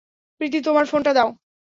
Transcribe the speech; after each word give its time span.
প্রীতি 0.41 0.59
তোমার 0.67 0.85
ফোনটা 0.85 1.11
দাও! 1.13 1.29